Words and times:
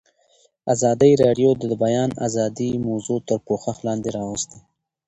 ازادي 0.73 1.11
راډیو 1.23 1.49
د 1.57 1.61
د 1.71 1.73
بیان 1.83 2.09
آزادي 2.27 2.69
موضوع 2.87 3.19
تر 3.27 3.37
پوښښ 3.47 3.77
لاندې 3.87 4.09
راوستې. 4.17 4.59